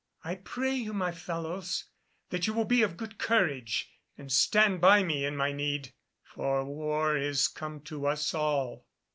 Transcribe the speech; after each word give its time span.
"I 0.23 0.33
pray 0.33 0.73
you, 0.73 0.93
my 0.93 1.11
fellows, 1.11 1.85
that 2.31 2.47
you 2.47 2.53
will 2.55 2.65
be 2.65 2.81
of 2.81 2.97
good 2.97 3.19
courage 3.19 3.91
and 4.17 4.31
stand 4.31 4.81
by 4.81 5.03
me 5.03 5.25
in 5.25 5.35
my 5.37 5.51
need, 5.51 5.93
for 6.23 6.65
war 6.65 7.15
is 7.15 7.47
come 7.47 7.81
to 7.81 8.07
us 8.07 8.33
all." 8.33 8.87